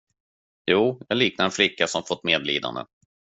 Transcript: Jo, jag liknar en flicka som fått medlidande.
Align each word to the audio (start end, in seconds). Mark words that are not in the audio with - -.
Jo, 0.71 1.01
jag 1.07 1.17
liknar 1.17 1.45
en 1.45 1.51
flicka 1.51 1.87
som 1.87 2.03
fått 2.03 2.23
medlidande. 2.23 2.81